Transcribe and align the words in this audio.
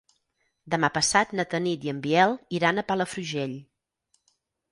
Demà 0.73 0.87
passat 0.95 1.35
na 1.39 1.45
Tanit 1.51 1.85
i 1.87 1.91
en 1.93 2.01
Biel 2.07 2.33
iran 2.59 2.81
a 2.81 2.87
Palafrugell. 2.87 3.53